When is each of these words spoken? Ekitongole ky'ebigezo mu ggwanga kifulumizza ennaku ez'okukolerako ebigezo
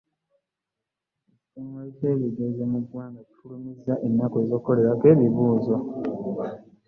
Ekitongole 1.27 1.89
ky'ebigezo 1.97 2.63
mu 2.71 2.79
ggwanga 2.83 3.21
kifulumizza 3.27 3.93
ennaku 4.07 4.35
ez'okukolerako 4.43 5.03
ebigezo 5.13 5.75